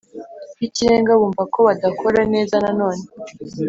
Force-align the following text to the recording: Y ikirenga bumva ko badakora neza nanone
Y 0.59 0.63
ikirenga 0.67 1.11
bumva 1.19 1.43
ko 1.53 1.59
badakora 1.67 2.19
neza 2.33 2.55
nanone 2.63 3.03